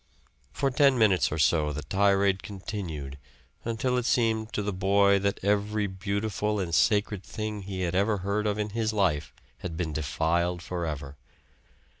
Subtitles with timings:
[0.51, 3.19] For ten minutes or so the tirade continued
[3.63, 8.17] until it seemed to the boy that every beautiful and sacred thing he had ever
[8.25, 11.17] heard of in his life had been defiled forever.